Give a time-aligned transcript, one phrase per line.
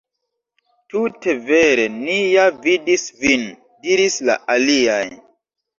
[0.93, 3.47] "Tute vere, ni ja vidis vin,"
[3.87, 5.03] diris la aliaj.